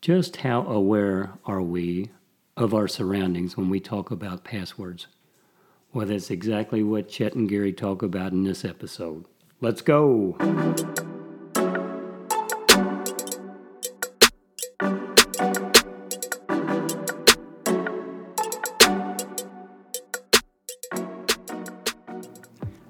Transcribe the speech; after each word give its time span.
Just 0.00 0.36
how 0.36 0.62
aware 0.62 1.34
are 1.44 1.60
we 1.60 2.10
of 2.56 2.72
our 2.72 2.88
surroundings 2.88 3.58
when 3.58 3.68
we 3.68 3.80
talk 3.80 4.10
about 4.10 4.44
passwords? 4.44 5.08
Well, 5.92 6.06
that's 6.06 6.30
exactly 6.30 6.82
what 6.82 7.10
Chet 7.10 7.34
and 7.34 7.46
Gary 7.46 7.74
talk 7.74 8.02
about 8.02 8.32
in 8.32 8.44
this 8.44 8.64
episode. 8.64 9.26
Let's 9.60 9.82
go! 9.82 10.36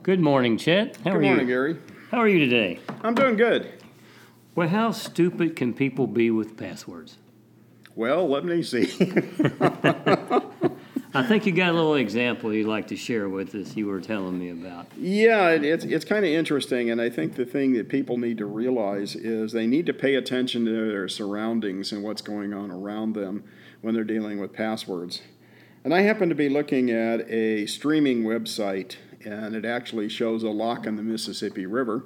Good 0.05 0.21
morning, 0.21 0.57
Chet. 0.59 0.97
How 0.99 1.11
Good 1.11 1.15
are 1.17 1.21
morning, 1.23 1.41
you? 1.41 1.53
Gary. 1.53 1.77
How 2.13 2.19
are 2.19 2.29
you 2.29 2.39
today? 2.39 2.79
I'm 3.03 3.17
doing 3.17 3.37
good. 3.37 3.73
Well, 4.55 4.69
how 4.69 4.91
stupid 4.93 5.57
can 5.57 5.75
people 5.75 6.07
be 6.07 6.31
with 6.31 6.57
passwords? 6.57 7.19
Well, 7.95 8.29
let 8.29 8.45
me 8.45 8.63
see. 8.63 8.91
I 11.13 11.25
think 11.25 11.45
you 11.45 11.53
got 11.53 11.71
a 11.71 11.73
little 11.73 11.97
example 11.97 12.55
you'd 12.55 12.69
like 12.69 12.87
to 12.89 12.97
share 12.97 13.29
with 13.29 13.53
us. 13.55 13.77
You 13.77 13.87
were 13.87 14.01
telling 14.01 14.39
me 14.39 14.51
about. 14.51 14.87
yeah, 14.97 15.51
it, 15.51 15.65
it's 15.65 15.85
it's 15.85 16.05
kind 16.05 16.25
of 16.25 16.31
interesting, 16.31 16.91
and 16.91 17.01
I 17.01 17.11
think 17.11 17.35
the 17.35 17.45
thing 17.45 17.73
that 17.73 17.89
people 17.89 18.17
need 18.17 18.39
to 18.39 18.47
realize 18.47 19.17
is 19.17 19.51
they 19.51 19.67
need 19.67 19.87
to 19.87 19.93
pay 19.93 20.15
attention 20.15 20.65
to 20.67 20.71
their 20.71 21.09
surroundings 21.09 21.91
and 21.91 22.05
what's 22.05 22.23
going 22.23 22.55
on 22.55 22.71
around 22.71 23.15
them 23.15 23.43
when 23.81 23.95
they're 23.95 24.05
dealing 24.05 24.39
with 24.41 24.53
passwords. 24.53 25.23
And 25.83 25.93
I 25.93 26.03
happen 26.03 26.29
to 26.29 26.35
be 26.35 26.49
looking 26.49 26.91
at 26.91 27.29
a 27.29 27.67
streaming 27.67 28.23
website, 28.23 28.97
and 29.25 29.57
it 29.57 29.65
actually 29.65 30.09
shows 30.09 30.45
a 30.45 30.51
lock 30.51 30.87
in 30.87 30.95
the 30.95 31.03
Mississippi 31.03 31.67
River. 31.67 32.05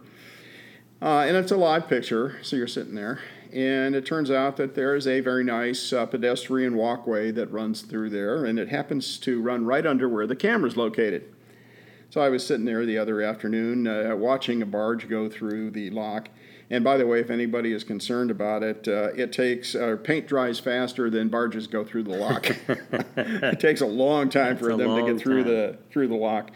Uh, 1.03 1.25
and 1.27 1.37
it's 1.37 1.53
a 1.53 1.57
live 1.57 1.89
picture, 1.89 2.37
so 2.43 2.57
you're 2.57 2.67
sitting 2.67 2.95
there. 2.95 3.21
And 3.53 3.95
it 3.95 4.05
turns 4.05 4.31
out 4.31 4.57
that 4.57 4.75
there 4.75 4.97
is 4.97 5.07
a 5.07 5.21
very 5.21 5.45
nice 5.45 5.93
uh, 5.93 6.07
pedestrian 6.07 6.75
walkway 6.77 7.31
that 7.33 7.53
runs 7.53 7.83
through 7.83 8.11
there, 8.11 8.45
and 8.45 8.59
it 8.59 8.69
happens 8.69 9.19
to 9.19 9.41
run 9.41 9.65
right 9.65 9.87
under 9.87 10.09
where 10.09 10.27
the 10.27 10.35
camera's 10.35 10.77
located. 10.77 11.33
So 12.11 12.21
I 12.21 12.29
was 12.29 12.47
sitting 12.47 12.65
there 12.65 12.87
the 12.87 12.99
other 12.99 13.21
afternoon 13.23 13.87
uh, 13.87 14.15
watching 14.17 14.63
a 14.63 14.67
barge 14.67 15.09
go 15.09 15.29
through 15.29 15.73
the 15.73 15.91
lock. 15.91 16.29
And 16.75 16.83
by 16.83 16.97
the 16.97 17.07
way, 17.07 17.21
if 17.21 17.31
anybody 17.31 17.73
is 17.73 17.85
concerned 17.85 18.33
about 18.33 18.65
it, 18.65 18.89
uh, 18.89 19.11
it 19.15 19.33
takes 19.33 19.77
uh, 19.77 19.97
paint 20.03 20.27
dries 20.27 20.59
faster 20.59 21.09
than 21.09 21.29
barges 21.29 21.69
go 21.69 21.85
through 21.85 22.03
the 22.03 22.17
lock. 22.17 22.49
it 23.17 23.61
takes 23.61 23.81
a 23.81 23.87
long 23.87 24.29
time 24.29 24.57
for 24.57 24.77
them 24.77 24.97
to 24.97 25.13
get 25.13 25.23
through 25.23 25.45
time. 25.45 25.53
the 25.53 25.79
through 25.93 26.09
the 26.09 26.17
lock. 26.17 26.51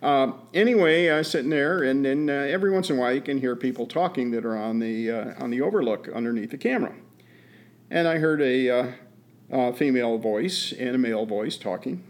Um, 0.00 0.38
anyway, 0.54 1.10
I 1.10 1.18
was 1.18 1.28
sitting 1.28 1.50
there, 1.50 1.82
and 1.82 2.04
then 2.04 2.30
uh, 2.30 2.32
every 2.32 2.70
once 2.70 2.88
in 2.88 2.96
a 2.96 3.00
while 3.00 3.12
you 3.12 3.20
can 3.20 3.38
hear 3.38 3.56
people 3.56 3.84
talking 3.84 4.30
that 4.30 4.44
are 4.44 4.56
on 4.56 4.78
the 4.78 5.10
uh, 5.10 5.42
on 5.42 5.50
the 5.50 5.60
overlook 5.60 6.08
underneath 6.14 6.52
the 6.52 6.58
camera. 6.58 6.94
And 7.90 8.06
I 8.06 8.18
heard 8.18 8.40
a 8.42 8.70
uh, 8.70 8.92
uh, 9.50 9.72
female 9.72 10.18
voice 10.18 10.72
and 10.72 10.94
a 10.94 10.98
male 10.98 11.26
voice 11.26 11.56
talking. 11.56 12.04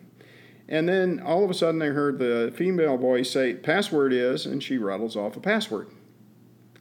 And 0.68 0.86
then 0.86 1.18
all 1.18 1.42
of 1.42 1.50
a 1.50 1.54
sudden 1.54 1.80
I 1.80 1.86
heard 1.86 2.18
the 2.18 2.52
female 2.54 2.98
voice 2.98 3.30
say, 3.30 3.54
Password 3.54 4.12
is, 4.12 4.44
and 4.44 4.62
she 4.62 4.76
rattles 4.76 5.16
off 5.16 5.34
a 5.38 5.40
password. 5.40 5.88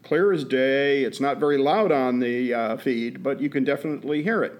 Clear 0.03 0.33
as 0.33 0.43
day. 0.43 1.03
It's 1.03 1.19
not 1.19 1.39
very 1.39 1.57
loud 1.57 1.91
on 1.91 2.19
the 2.19 2.53
uh, 2.53 2.77
feed, 2.77 3.23
but 3.23 3.39
you 3.39 3.49
can 3.49 3.63
definitely 3.63 4.21
hear 4.21 4.43
it. 4.43 4.59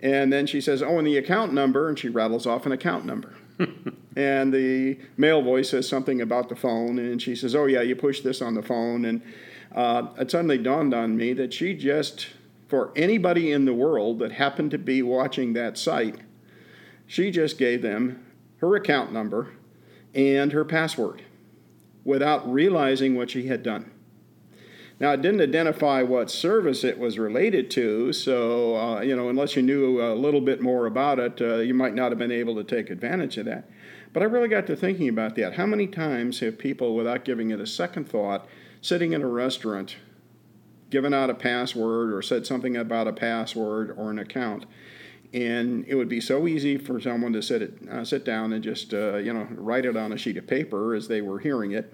And 0.00 0.32
then 0.32 0.46
she 0.46 0.60
says, 0.60 0.82
Oh, 0.82 0.98
and 0.98 1.06
the 1.06 1.16
account 1.16 1.52
number, 1.52 1.88
and 1.88 1.98
she 1.98 2.08
rattles 2.08 2.46
off 2.46 2.66
an 2.66 2.72
account 2.72 3.04
number. 3.04 3.34
and 4.16 4.52
the 4.52 4.98
male 5.16 5.42
voice 5.42 5.70
says 5.70 5.88
something 5.88 6.20
about 6.20 6.48
the 6.48 6.56
phone, 6.56 6.98
and 6.98 7.20
she 7.20 7.34
says, 7.34 7.54
Oh, 7.54 7.66
yeah, 7.66 7.82
you 7.82 7.96
push 7.96 8.20
this 8.20 8.40
on 8.40 8.54
the 8.54 8.62
phone. 8.62 9.04
And 9.04 9.22
uh, 9.74 10.08
it 10.18 10.30
suddenly 10.30 10.58
dawned 10.58 10.94
on 10.94 11.16
me 11.16 11.32
that 11.32 11.52
she 11.52 11.74
just, 11.74 12.28
for 12.68 12.92
anybody 12.94 13.52
in 13.52 13.64
the 13.64 13.74
world 13.74 14.18
that 14.20 14.32
happened 14.32 14.70
to 14.72 14.78
be 14.78 15.02
watching 15.02 15.54
that 15.54 15.76
site, 15.76 16.16
she 17.06 17.30
just 17.30 17.58
gave 17.58 17.82
them 17.82 18.24
her 18.58 18.76
account 18.76 19.12
number 19.12 19.48
and 20.14 20.52
her 20.52 20.64
password 20.64 21.22
without 22.04 22.50
realizing 22.50 23.14
what 23.14 23.30
she 23.30 23.46
had 23.46 23.62
done. 23.62 23.90
Now, 25.00 25.12
it 25.12 25.22
didn't 25.22 25.40
identify 25.40 26.02
what 26.02 26.28
service 26.28 26.82
it 26.82 26.98
was 26.98 27.20
related 27.20 27.70
to, 27.72 28.12
so, 28.12 28.76
uh, 28.76 29.00
you 29.00 29.14
know, 29.14 29.28
unless 29.28 29.54
you 29.54 29.62
knew 29.62 30.02
a 30.02 30.14
little 30.14 30.40
bit 30.40 30.60
more 30.60 30.86
about 30.86 31.20
it, 31.20 31.40
uh, 31.40 31.58
you 31.58 31.72
might 31.72 31.94
not 31.94 32.10
have 32.10 32.18
been 32.18 32.32
able 32.32 32.56
to 32.56 32.64
take 32.64 32.90
advantage 32.90 33.38
of 33.38 33.44
that. 33.44 33.70
But 34.12 34.24
I 34.24 34.26
really 34.26 34.48
got 34.48 34.66
to 34.66 34.74
thinking 34.74 35.08
about 35.08 35.36
that. 35.36 35.54
How 35.54 35.66
many 35.66 35.86
times 35.86 36.40
have 36.40 36.58
people, 36.58 36.96
without 36.96 37.24
giving 37.24 37.50
it 37.50 37.60
a 37.60 37.66
second 37.66 38.08
thought, 38.08 38.48
sitting 38.80 39.12
in 39.12 39.22
a 39.22 39.28
restaurant, 39.28 39.96
given 40.90 41.14
out 41.14 41.30
a 41.30 41.34
password 41.34 42.12
or 42.12 42.20
said 42.20 42.44
something 42.44 42.76
about 42.76 43.06
a 43.06 43.12
password 43.12 43.94
or 43.96 44.10
an 44.10 44.18
account? 44.18 44.66
And 45.32 45.84
it 45.86 45.94
would 45.94 46.08
be 46.08 46.20
so 46.20 46.48
easy 46.48 46.78
for 46.78 47.00
someone 47.00 47.34
to 47.34 47.42
sit, 47.42 47.62
it, 47.62 47.74
uh, 47.88 48.04
sit 48.04 48.24
down 48.24 48.52
and 48.52 48.64
just, 48.64 48.92
uh, 48.92 49.18
you 49.18 49.32
know, 49.32 49.46
write 49.50 49.84
it 49.84 49.96
on 49.96 50.12
a 50.12 50.16
sheet 50.16 50.38
of 50.38 50.46
paper 50.46 50.94
as 50.94 51.06
they 51.06 51.20
were 51.20 51.38
hearing 51.38 51.70
it. 51.70 51.92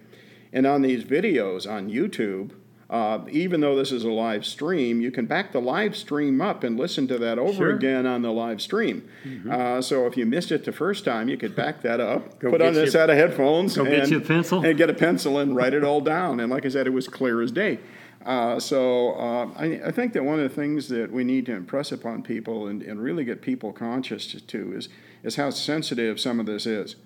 And 0.52 0.66
on 0.66 0.82
these 0.82 1.04
videos 1.04 1.68
on 1.68 1.90
YouTube, 1.90 2.52
uh, 2.90 3.20
even 3.30 3.60
though 3.60 3.74
this 3.74 3.90
is 3.92 4.04
a 4.04 4.10
live 4.10 4.44
stream, 4.44 5.00
you 5.00 5.10
can 5.10 5.26
back 5.26 5.52
the 5.52 5.60
live 5.60 5.96
stream 5.96 6.40
up 6.40 6.62
and 6.64 6.78
listen 6.78 7.06
to 7.08 7.18
that 7.18 7.38
over 7.38 7.52
Sure. 7.54 7.74
again 7.76 8.06
on 8.06 8.22
the 8.22 8.30
live 8.30 8.60
stream. 8.60 9.08
Uh, 9.50 9.80
so 9.80 10.06
if 10.06 10.16
you 10.16 10.26
missed 10.26 10.52
it 10.52 10.64
the 10.64 10.72
first 10.72 11.04
time, 11.04 11.28
you 11.28 11.36
could 11.36 11.56
back 11.64 11.82
that 11.82 12.00
up, 12.00 12.38
put 12.40 12.60
on 12.60 12.76
a 12.76 12.86
set 12.86 13.08
of 13.10 13.16
headphones, 13.16 13.76
go 13.76 13.84
and, 13.84 13.90
get 13.94 14.10
you 14.10 14.18
a 14.18 14.20
pencil. 14.20 14.64
and 14.64 14.76
get 14.76 14.90
a 14.90 14.94
pencil 14.94 15.38
and 15.38 15.56
write 15.56 15.74
it 15.74 15.82
all 15.84 16.00
down. 16.00 16.40
And 16.40 16.50
like 16.50 16.64
I 16.66 16.68
said, 16.68 16.86
it 16.86 16.90
was 16.90 17.08
clear 17.08 17.40
as 17.42 17.50
day. 17.50 17.78
Uh, 18.24 18.58
so 18.58 19.12
uh, 19.12 19.50
I, 19.56 19.80
I 19.86 19.90
think 19.90 20.14
that 20.14 20.24
one 20.24 20.38
of 20.40 20.48
the 20.48 20.54
things 20.54 20.88
that 20.88 21.12
we 21.12 21.24
need 21.24 21.44
to 21.46 21.52
impress 21.52 21.92
upon 21.92 22.22
people 22.22 22.66
and, 22.66 22.82
and 22.82 22.98
really 23.02 23.22
get 23.24 23.42
people 23.42 23.72
conscious 23.72 24.40
to 24.40 24.72
is 24.74 24.88
is 25.22 25.36
how 25.36 25.48
sensitive 25.50 26.18
some 26.20 26.38
of 26.40 26.46
this 26.46 26.66
is. 26.66 26.96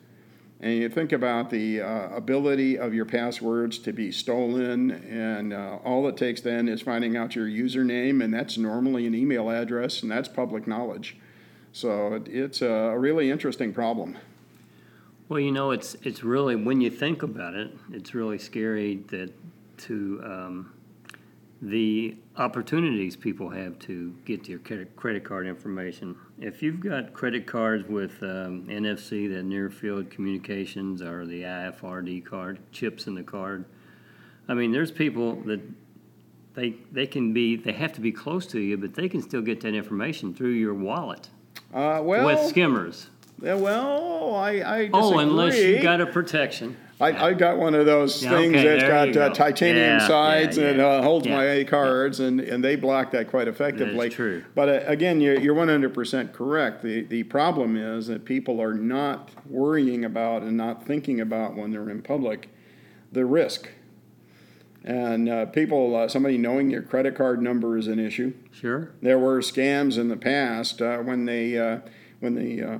And 0.60 0.74
you 0.74 0.88
think 0.88 1.12
about 1.12 1.50
the 1.50 1.82
uh, 1.82 2.08
ability 2.08 2.78
of 2.78 2.92
your 2.92 3.04
passwords 3.04 3.78
to 3.78 3.92
be 3.92 4.10
stolen, 4.10 4.90
and 4.90 5.52
uh, 5.52 5.78
all 5.84 6.08
it 6.08 6.16
takes 6.16 6.40
then 6.40 6.68
is 6.68 6.82
finding 6.82 7.16
out 7.16 7.36
your 7.36 7.46
username, 7.46 8.24
and 8.24 8.34
that's 8.34 8.58
normally 8.58 9.06
an 9.06 9.14
email 9.14 9.50
address, 9.50 10.02
and 10.02 10.10
that's 10.10 10.28
public 10.28 10.66
knowledge. 10.66 11.16
So 11.72 12.14
it, 12.14 12.26
it's 12.26 12.60
a 12.60 12.96
really 12.98 13.30
interesting 13.30 13.72
problem. 13.72 14.18
Well, 15.28 15.38
you 15.38 15.52
know, 15.52 15.70
it's 15.70 15.94
it's 16.02 16.24
really 16.24 16.56
when 16.56 16.80
you 16.80 16.90
think 16.90 17.22
about 17.22 17.54
it, 17.54 17.70
it's 17.92 18.14
really 18.14 18.38
scary 18.38 18.96
that 19.08 19.32
to 19.82 20.20
um, 20.24 20.72
the 21.60 22.16
opportunities 22.36 23.16
people 23.16 23.48
have 23.50 23.78
to 23.80 24.14
get 24.24 24.48
your 24.48 24.60
credit, 24.60 24.94
credit 24.94 25.24
card 25.24 25.46
information. 25.46 26.14
If 26.40 26.62
you've 26.62 26.78
got 26.80 27.12
credit 27.12 27.46
cards 27.46 27.88
with 27.88 28.22
um, 28.22 28.66
NFC, 28.68 29.28
that 29.34 29.42
near 29.42 29.68
field 29.68 30.08
communications, 30.10 31.02
or 31.02 31.26
the 31.26 31.42
IFRD 31.42 32.24
card, 32.24 32.60
chips 32.70 33.06
in 33.08 33.14
the 33.16 33.24
card, 33.24 33.64
I 34.46 34.54
mean, 34.54 34.70
there's 34.72 34.92
people 34.92 35.36
that 35.42 35.60
they 36.54 36.74
they 36.92 37.06
can 37.06 37.32
be 37.32 37.56
they 37.56 37.72
have 37.72 37.92
to 37.94 38.00
be 38.00 38.12
close 38.12 38.46
to 38.46 38.60
you, 38.60 38.76
but 38.76 38.94
they 38.94 39.08
can 39.08 39.20
still 39.20 39.42
get 39.42 39.60
that 39.62 39.74
information 39.74 40.32
through 40.34 40.52
your 40.52 40.74
wallet 40.74 41.28
Uh, 41.74 42.00
well, 42.04 42.24
with 42.24 42.40
skimmers. 42.48 43.10
yeah, 43.42 43.54
well, 43.54 44.34
I, 44.36 44.50
I 44.50 44.78
disagree. 44.86 44.90
Oh, 44.94 45.18
unless 45.18 45.56
you've 45.58 45.82
got 45.82 46.00
a 46.00 46.06
protection. 46.06 46.76
I, 47.00 47.28
I 47.28 47.32
got 47.34 47.58
one 47.58 47.74
of 47.74 47.86
those 47.86 48.22
Yeah, 48.24 48.30
things 48.30 48.56
okay, 48.56 48.76
that's 48.76 49.14
got 49.14 49.16
uh, 49.16 49.32
titanium 49.32 49.98
Yeah, 50.00 50.08
sides 50.08 50.58
yeah, 50.58 50.68
and 50.70 50.80
uh, 50.80 51.02
holds 51.02 51.28
my 51.28 51.64
cards, 51.64 52.18
and, 52.18 52.40
and 52.40 52.62
they 52.64 52.74
block 52.74 53.12
that 53.12 53.28
quite 53.28 53.46
effectively. 53.46 54.10
true. 54.10 54.44
But 54.54 54.68
uh, 54.68 54.80
again, 54.86 55.20
you're, 55.20 55.38
you're 55.38 55.54
100% 55.54 56.32
correct. 56.32 56.82
The, 56.82 57.02
the 57.02 57.22
problem 57.24 57.76
is 57.76 58.08
that 58.08 58.24
people 58.24 58.60
are 58.60 58.74
not 58.74 59.30
worrying 59.48 60.04
about 60.04 60.42
and 60.42 60.56
not 60.56 60.84
thinking 60.84 61.20
about 61.20 61.54
when 61.54 61.70
they're 61.70 61.88
in 61.88 62.02
public 62.02 62.48
the 63.12 63.24
risk. 63.24 63.70
And 64.84 65.28
uh, 65.28 65.46
people, 65.46 65.94
uh, 65.94 66.08
somebody 66.08 66.38
knowing 66.38 66.70
your 66.70 66.82
credit 66.82 67.14
card 67.14 67.42
number 67.42 67.76
is 67.76 67.86
an 67.88 67.98
issue. 67.98 68.32
Sure. 68.50 68.90
There 69.02 69.18
were 69.18 69.40
scams 69.40 69.98
in 69.98 70.08
the 70.08 70.16
past 70.16 70.80
uh, 70.80 70.98
when 70.98 71.26
they 71.26 71.58
uh, 71.58 71.80
when 72.20 72.34
the 72.34 72.62
uh, 72.62 72.78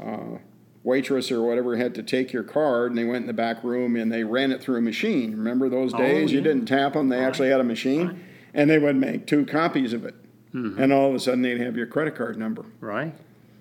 uh, 0.00 0.38
waitress 0.82 1.30
or 1.30 1.42
whatever 1.42 1.76
had 1.76 1.94
to 1.94 2.02
take 2.02 2.32
your 2.32 2.42
card 2.42 2.90
and 2.90 2.98
they 2.98 3.04
went 3.04 3.22
in 3.22 3.26
the 3.26 3.32
back 3.32 3.62
room 3.62 3.96
and 3.96 4.10
they 4.10 4.24
ran 4.24 4.50
it 4.50 4.62
through 4.62 4.76
a 4.76 4.80
machine. 4.80 5.32
Remember 5.32 5.68
those 5.68 5.92
Oh, 5.94 5.98
days? 5.98 6.32
You 6.32 6.40
didn't 6.40 6.66
tap 6.66 6.94
them; 6.94 7.08
they 7.08 7.18
actually 7.22 7.50
had 7.50 7.60
a 7.60 7.64
machine, 7.64 8.24
and 8.54 8.70
they 8.70 8.78
would 8.78 8.96
make 8.96 9.26
two 9.26 9.44
copies 9.46 9.92
of 9.92 10.04
it. 10.04 10.14
Mm-hmm. 10.54 10.82
And 10.82 10.92
all 10.92 11.08
of 11.08 11.14
a 11.14 11.20
sudden, 11.20 11.42
they'd 11.42 11.60
have 11.60 11.76
your 11.76 11.86
credit 11.86 12.16
card 12.16 12.36
number. 12.36 12.64
Right. 12.80 13.14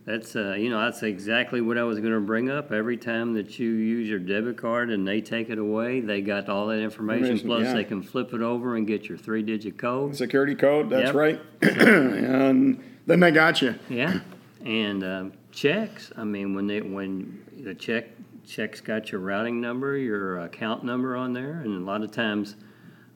That's 0.06 0.36
uh, 0.36 0.54
you 0.58 0.72
know 0.72 0.80
that's 0.84 1.04
exactly 1.04 1.62
what 1.62 1.78
I 1.78 1.84
was 1.84 2.00
going 2.00 2.14
to 2.14 2.20
bring 2.20 2.50
up. 2.50 2.72
Every 2.72 2.98
time 2.98 3.34
that 3.36 3.60
you 3.60 3.70
use 3.70 4.10
your 4.10 4.18
debit 4.18 4.58
card 4.58 4.90
and 4.90 5.08
they 5.08 5.22
take 5.22 5.52
it 5.52 5.60
away, 5.60 6.00
they 6.00 6.22
got 6.22 6.50
all 6.50 6.66
that 6.68 6.80
information. 6.80 7.26
Information, 7.26 7.48
Plus, 7.48 7.64
yeah. 7.66 7.74
they 7.74 7.84
can 7.84 8.02
flip 8.02 8.34
it 8.34 8.42
over 8.42 8.76
and 8.76 8.88
get 8.88 9.08
your 9.08 9.20
three-digit 9.20 9.78
code. 9.78 10.16
Security 10.16 10.56
code. 10.56 10.90
That's 10.90 11.08
Yep. 11.08 11.16
right. 11.16 11.40
and 11.62 12.84
then 13.06 13.20
they 13.20 13.30
got 13.30 13.62
you. 13.62 13.76
Yeah, 13.88 14.22
and 14.66 15.04
um, 15.04 15.34
checks. 15.60 16.12
I 16.16 16.24
mean, 16.24 16.56
when 16.56 16.68
they 16.68 16.82
when 16.82 17.44
the 17.58 17.76
check 17.76 18.06
check's 18.48 18.80
got 18.80 19.12
your 19.12 19.20
routing 19.20 19.60
number, 19.60 19.98
your 19.98 20.40
account 20.40 20.84
number 20.86 21.18
on 21.18 21.34
there, 21.34 21.60
and 21.60 21.76
a 21.76 21.86
lot 21.86 22.02
of 22.02 22.12
times, 22.12 22.56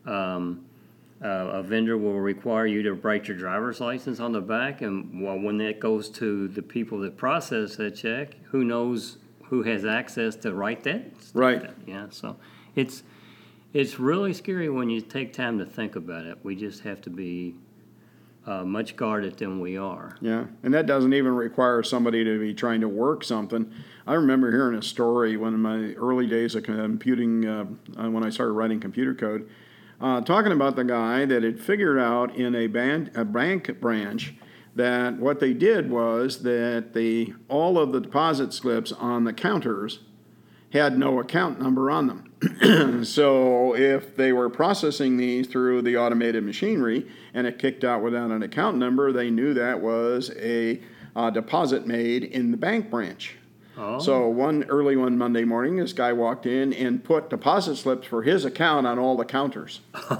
um, 0.05 0.65
uh, 1.23 1.27
a 1.27 1.63
vendor 1.63 1.97
will 1.97 2.19
require 2.19 2.67
you 2.67 2.83
to 2.83 2.93
write 2.95 3.29
your 3.29 3.37
driver's 3.37 3.79
license 3.79 4.19
on 4.19 4.33
the 4.33 4.41
back, 4.41 4.81
and 4.81 5.23
well, 5.23 5.39
when 5.39 5.57
that 5.59 5.79
goes 5.79 6.09
to 6.09 6.49
the 6.49 6.61
people 6.61 6.99
that 6.99 7.15
process 7.15 7.77
that 7.77 7.95
check, 7.95 8.35
who 8.43 8.65
knows 8.65 9.17
who 9.45 9.63
has 9.63 9.85
access 9.85 10.35
to 10.35 10.53
write 10.53 10.83
that? 10.83 11.05
Right. 11.33 11.63
down? 11.63 11.83
Yeah, 11.87 12.07
so 12.09 12.35
it's 12.75 13.03
it's 13.71 13.99
really 13.99 14.33
scary 14.33 14.69
when 14.69 14.89
you 14.89 14.99
take 14.99 15.31
time 15.31 15.59
to 15.59 15.65
think 15.65 15.95
about 15.95 16.25
it. 16.25 16.37
We 16.43 16.55
just 16.57 16.81
have 16.81 16.99
to 17.03 17.09
be 17.09 17.55
uh, 18.45 18.63
much 18.63 18.95
guarded 18.95 19.37
than 19.37 19.59
we 19.59 19.77
are. 19.77 20.17
Yeah, 20.21 20.45
and 20.63 20.73
that 20.73 20.85
doesn't 20.85 21.13
even 21.13 21.35
require 21.35 21.83
somebody 21.83 22.23
to 22.23 22.39
be 22.39 22.53
trying 22.53 22.81
to 22.81 22.89
work 22.89 23.23
something. 23.23 23.71
I 24.05 24.15
remember 24.15 24.51
hearing 24.51 24.77
a 24.77 24.81
story 24.81 25.37
one 25.37 25.53
of 25.53 25.59
my 25.59 25.93
early 25.93 26.27
days 26.27 26.55
of 26.55 26.63
computing, 26.63 27.45
uh, 27.45 27.65
uh, 27.97 28.09
when 28.09 28.23
I 28.23 28.29
started 28.29 28.53
writing 28.53 28.79
computer 28.79 29.13
code, 29.13 29.49
uh, 30.01 30.21
talking 30.21 30.51
about 30.51 30.75
the 30.75 30.83
guy 30.83 31.25
that 31.25 31.43
had 31.43 31.61
figured 31.61 31.97
out 31.97 32.35
in 32.35 32.53
a, 32.55 32.65
a 32.65 33.23
bank 33.23 33.79
branch 33.79 34.33
that 34.75 35.17
what 35.17 35.39
they 35.39 35.53
did 35.53 35.89
was 35.89 36.43
that 36.43 36.93
they 36.93 37.33
all 37.47 37.77
of 37.77 37.91
the 37.91 38.01
deposit 38.01 38.53
slips 38.53 38.91
on 38.91 39.23
the 39.23 39.33
counters 39.33 39.99
had 40.71 40.97
no 40.97 41.19
account 41.19 41.61
number 41.61 41.91
on 41.91 42.07
them. 42.07 42.32
so 43.03 43.75
if 43.75 44.15
they 44.15 44.33
were 44.33 44.49
processing 44.49 45.17
these 45.17 45.47
through 45.47 45.81
the 45.81 45.97
automated 45.97 46.43
machinery 46.43 47.07
and 47.33 47.47
it 47.47 47.59
kicked 47.59 47.83
out 47.83 48.01
without 48.01 48.31
an 48.31 48.43
account 48.43 48.77
number, 48.77 49.11
they 49.11 49.29
knew 49.29 49.53
that 49.53 49.81
was 49.81 50.31
a 50.37 50.81
uh, 51.15 51.29
deposit 51.29 51.85
made 51.87 52.23
in 52.23 52.51
the 52.51 52.57
bank 52.57 52.89
branch. 52.89 53.35
Oh, 53.75 53.97
So 53.97 54.27
one 54.27 54.65
early 54.65 54.95
one 54.95 55.17
Monday 55.17 55.45
morning, 55.45 55.77
this 55.77 55.93
guy 55.93 56.13
walked 56.13 56.45
in 56.45 56.73
and 56.73 57.03
put 57.03 57.31
deposit 57.31 57.75
slips 57.77 58.05
for 58.07 58.21
his 58.21 58.45
account 58.45 58.85
on 58.85 58.99
all 58.99 59.17
the 59.17 59.25
counters. 59.25 59.79
yeah, 60.11 60.19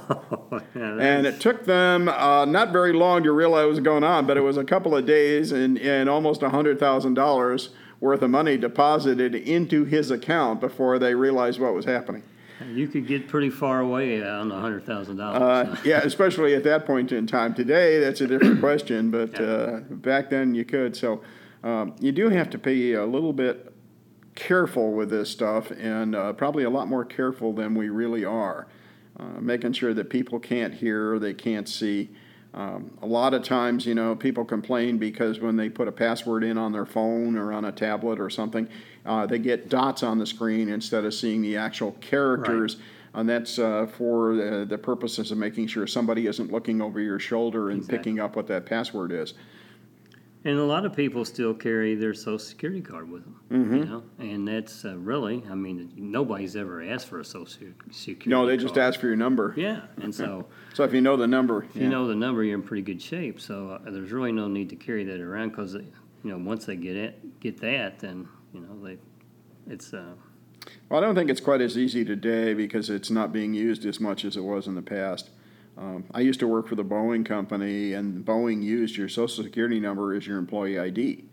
that- 0.73 0.99
And 0.99 1.27
it 1.27 1.39
took 1.39 1.65
them 1.65 2.09
uh, 2.09 2.45
not 2.45 2.71
very 2.71 2.93
long 2.93 3.21
to 3.23 3.31
realize 3.31 3.63
what 3.65 3.69
was 3.69 3.79
going 3.81 4.03
on, 4.03 4.25
but 4.25 4.37
it 4.37 4.41
was 4.41 4.57
a 4.57 4.63
couple 4.63 4.95
of 4.95 5.05
days 5.05 5.51
and, 5.51 5.77
and 5.77 6.09
almost 6.09 6.41
$100,000 6.41 7.69
worth 8.03 8.21
of 8.21 8.29
money 8.29 8.57
deposited 8.57 9.33
into 9.33 9.85
his 9.85 10.11
account 10.11 10.59
before 10.59 10.99
they 10.99 11.15
realized 11.15 11.57
what 11.57 11.73
was 11.73 11.85
happening. 11.85 12.21
you 12.73 12.85
could 12.85 13.07
get 13.07 13.29
pretty 13.29 13.49
far 13.49 13.79
away 13.79 14.21
on 14.21 14.51
a 14.51 14.59
hundred 14.59 14.85
thousand 14.85 15.19
Uh, 15.21 15.63
dollars. 15.63 15.79
yeah, 15.85 15.99
especially 16.03 16.53
at 16.53 16.65
that 16.65 16.85
point 16.85 17.13
in 17.13 17.25
time. 17.25 17.53
Today, 17.53 17.99
that's 18.01 18.19
a 18.19 18.27
different 18.27 18.59
question, 18.67 19.09
but 19.09 19.39
uh, 19.39 19.79
back 19.89 20.29
then 20.29 20.53
you 20.53 20.65
could. 20.65 20.97
So 20.97 21.21
um, 21.63 21.95
you 22.01 22.11
do 22.11 22.27
have 22.27 22.49
to 22.49 22.57
be 22.57 22.93
a 22.93 23.05
little 23.05 23.31
bit 23.31 23.73
careful 24.35 24.91
with 24.91 25.09
this 25.09 25.29
stuff, 25.29 25.71
and 25.71 26.13
uh, 26.13 26.33
probably 26.33 26.65
a 26.65 26.69
lot 26.69 26.89
more 26.89 27.05
careful 27.05 27.53
than 27.53 27.73
we 27.73 27.87
really 27.87 28.25
are. 28.25 28.67
Uh, 29.17 29.39
making 29.39 29.71
sure 29.71 29.93
that 29.93 30.09
people 30.09 30.39
can't 30.39 30.73
hear, 30.73 31.19
they 31.19 31.33
can't 31.33 31.69
see. 31.69 32.09
Um, 32.53 32.91
a 33.01 33.07
lot 33.07 33.33
of 33.33 33.43
times, 33.43 33.85
you 33.85 33.95
know, 33.95 34.15
people 34.15 34.45
complain 34.45 34.97
because 34.99 35.39
when 35.39 35.55
they 35.55 35.69
put 35.69 35.87
a 35.87 35.91
password 35.91 36.43
in 36.43 36.57
on 36.57 36.71
their 36.71 36.85
phone 36.85 37.35
or 37.35 37.51
on 37.51 37.65
a 37.65 37.71
tablet 37.71 38.19
or 38.19 38.29
something, 38.29 38.67
uh, 39.05 39.25
they 39.25 39.39
get 39.39 39.69
dots 39.69 40.03
on 40.03 40.19
the 40.19 40.25
screen 40.25 40.69
instead 40.69 41.03
of 41.03 41.13
seeing 41.13 41.41
the 41.41 41.57
actual 41.57 41.93
characters. 41.93 42.77
And 43.15 43.27
that's 43.27 43.57
uh, 43.59 43.87
for 43.87 44.35
the, 44.35 44.65
the 44.67 44.77
purposes 44.77 45.31
of 45.31 45.37
making 45.37 45.67
sure 45.67 45.87
somebody 45.87 46.27
isn't 46.27 46.51
looking 46.51 46.81
over 46.81 46.99
your 46.99 47.19
shoulder 47.19 47.69
and 47.69 47.79
Exactly. 47.79 47.97
picking 47.97 48.19
up 48.19 48.35
what 48.35 48.47
that 48.47 48.65
password 48.65 49.11
is. 49.11 49.33
And 50.45 50.59
a 50.59 50.63
lot 50.65 50.85
of 50.85 50.93
people 50.93 51.23
still 51.23 51.53
carry 51.53 51.95
their 51.95 52.13
social 52.13 52.37
security 52.37 52.81
card 52.81 53.09
with 53.09 53.23
them, 53.23 53.39
Mm-hmm. 53.49 53.75
you 53.77 53.85
know, 53.85 54.03
and 54.19 54.45
that's 54.47 54.83
uh, 54.83 54.97
really, 54.97 55.41
I 55.49 55.55
mean, 55.55 55.91
nobody's 55.95 56.55
ever 56.57 56.83
asked 56.83 57.07
for 57.07 57.21
a 57.21 57.25
social 57.25 57.65
security. 57.91 58.29
No, 58.29 58.45
they 58.45 58.57
just 58.57 58.77
ask 58.77 58.99
for 58.99 59.07
your 59.07 59.15
number. 59.15 59.53
Yeah, 59.55 59.81
and 60.01 60.13
so 60.13 60.45
So 60.73 60.83
if 60.83 60.93
you 60.93 60.99
know 61.01 61.15
the 61.15 61.27
number, 61.27 61.63
if 61.63 61.75
you 61.77 61.87
know 61.87 62.07
the 62.07 62.15
number, 62.15 62.43
you're 62.43 62.55
in 62.55 62.63
pretty 62.63 62.81
good 62.81 63.01
shape. 63.01 63.39
So 63.39 63.79
uh, 63.85 63.89
there's 63.89 64.11
really 64.11 64.31
no 64.33 64.47
need 64.49 64.69
to 64.71 64.75
carry 64.75 65.05
that 65.05 65.21
around 65.21 65.49
because, 65.49 65.75
you 65.75 65.85
know, 66.23 66.37
once 66.37 66.65
they 66.65 66.75
get 66.75 66.97
it, 66.97 67.39
get 67.39 67.61
that, 67.61 67.99
then 67.99 68.27
you 68.53 68.59
know 68.61 68.83
they, 68.83 68.97
it's 69.71 69.93
uh, 69.93 70.13
Well, 70.89 71.01
I 71.01 71.05
don't 71.05 71.15
think 71.15 71.29
it's 71.29 71.39
quite 71.41 71.61
as 71.61 71.77
easy 71.77 72.03
today 72.03 72.53
because 72.53 72.89
it's 72.89 73.09
not 73.11 73.31
being 73.31 73.53
used 73.53 73.85
as 73.85 73.99
much 74.01 74.25
as 74.25 74.35
it 74.35 74.43
was 74.43 74.67
in 74.67 74.75
the 74.75 74.81
past. 74.81 75.29
Um, 75.77 76.05
I 76.13 76.21
used 76.21 76.39
to 76.41 76.47
work 76.47 76.67
for 76.67 76.75
the 76.75 76.83
Boeing 76.83 77.25
company, 77.25 77.93
and 77.93 78.23
Boeing 78.23 78.61
used 78.61 78.95
your 78.95 79.09
social 79.09 79.43
security 79.43 79.79
number 79.79 80.13
as 80.13 80.27
your 80.27 80.37
employee 80.37 80.79
ID, 80.79 81.25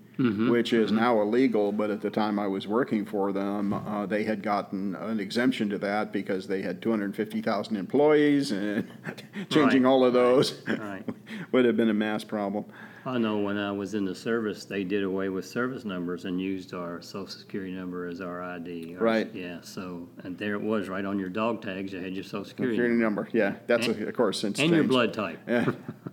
which 0.51 0.73
is 0.73 0.93
now 0.93 1.21
illegal. 1.21 1.73
But 1.73 1.91
at 1.91 2.01
the 2.01 2.11
time 2.11 2.39
I 2.39 2.47
was 2.47 2.67
working 2.67 3.05
for 3.05 3.33
them, 3.33 3.73
uh, 3.73 4.07
they 4.07 4.25
had 4.25 4.43
gotten 4.43 4.95
an 4.97 5.21
exemption 5.21 5.69
to 5.71 5.79
that 5.79 6.13
because 6.13 6.47
they 6.47 6.63
had 6.63 6.83
250,000 6.83 7.77
employees, 7.77 8.51
and 8.53 8.87
changing 9.51 9.83
Right, 9.85 9.89
all 9.91 10.05
of 10.05 10.13
those 10.13 10.61
right. 10.67 11.05
would 11.53 11.65
have 11.65 11.77
been 11.77 11.91
a 11.91 11.95
mass 11.95 12.25
problem. 12.25 12.65
I 13.07 13.17
know 13.17 13.39
when 13.39 13.57
I 13.57 13.73
was 13.73 13.95
in 13.95 14.05
the 14.05 14.15
service, 14.15 14.67
they 14.67 14.85
did 14.85 15.05
away 15.05 15.31
with 15.31 15.47
service 15.47 15.87
numbers 15.87 16.27
and 16.27 16.39
used 16.39 16.75
our 16.75 17.01
social 17.01 17.29
security 17.29 17.73
number 17.73 18.07
as 18.07 18.21
our 18.21 18.43
ID. 18.43 18.95
Or- 18.97 19.03
Right. 19.03 19.35
Yeah. 19.35 19.61
So 19.63 20.07
and 20.23 20.37
there 20.37 20.53
it 20.53 20.61
was, 20.61 20.91
right 20.91 21.07
on 21.07 21.19
your 21.19 21.31
dog 21.31 21.63
tags. 21.63 21.95
You 21.95 22.01
had 22.03 22.13
your 22.15 22.25
social 22.25 22.45
security, 22.45 22.77
Security 22.77 23.01
number. 23.01 23.23
number, 23.23 23.39
yeah, 23.39 23.55
that's 23.67 23.87
And- 23.87 24.03
of 24.07 24.15
course 24.15 24.39
since 24.39 24.59
and 24.61 24.71
your 24.71 24.85
blood 24.85 25.15
type. 25.15 25.39
Yeah. 25.49 25.71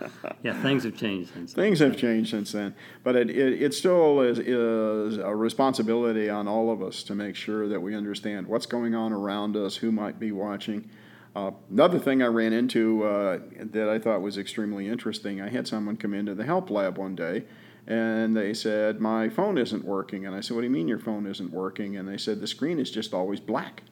Yeah, 0.42 0.60
things 0.62 0.84
have 0.84 0.96
changed 0.96 1.32
since. 1.34 1.52
then. 1.52 1.64
Things 1.64 1.80
have 1.80 1.96
changed 1.96 2.30
since 2.30 2.52
then, 2.52 2.74
but 3.02 3.16
it, 3.16 3.28
it, 3.28 3.60
it 3.60 3.74
still 3.74 4.20
is, 4.20 4.38
is 4.38 5.18
a 5.18 5.34
responsibility 5.34 6.30
on 6.30 6.46
all 6.46 6.70
of 6.70 6.80
us 6.82 7.02
to 7.04 7.14
make 7.14 7.34
sure 7.34 7.68
that 7.68 7.80
we 7.80 7.94
understand 7.94 8.46
what's 8.46 8.66
going 8.66 8.94
on 8.94 9.12
around 9.12 9.56
us, 9.56 9.76
who 9.76 9.90
might 9.90 10.20
be 10.20 10.30
watching. 10.30 10.88
Uh, 11.34 11.50
another 11.70 11.98
thing 11.98 12.22
I 12.22 12.26
ran 12.26 12.52
into 12.52 13.04
uh, 13.04 13.40
that 13.72 13.88
I 13.88 13.98
thought 13.98 14.22
was 14.22 14.38
extremely 14.38 14.88
interesting, 14.88 15.40
I 15.40 15.48
had 15.48 15.66
someone 15.66 15.96
come 15.96 16.14
into 16.14 16.34
the 16.34 16.44
help 16.44 16.70
lab 16.70 16.98
one 16.98 17.16
day 17.16 17.44
and 17.88 18.36
they 18.36 18.52
said, 18.52 19.00
My 19.00 19.30
phone 19.30 19.56
isn't 19.56 19.84
working. 19.84 20.26
And 20.26 20.36
I 20.36 20.40
said, 20.40 20.54
What 20.54 20.60
do 20.60 20.66
you 20.66 20.72
mean 20.72 20.88
your 20.88 20.98
phone 20.98 21.26
isn't 21.26 21.50
working? 21.50 21.96
And 21.96 22.06
they 22.06 22.18
said, 22.18 22.40
The 22.40 22.46
screen 22.46 22.78
is 22.78 22.90
just 22.90 23.14
always 23.14 23.40
black. 23.40 23.82